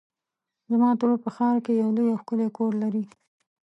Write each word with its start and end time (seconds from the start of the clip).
زما 0.71 0.89
ترور 0.99 1.17
په 1.25 1.29
ښار 1.35 1.55
کې 1.65 1.79
یو 1.81 1.89
لوی 1.97 2.07
او 2.13 2.19
ښکلی 2.21 2.47
کور 2.57 2.71
لري. 2.83 3.03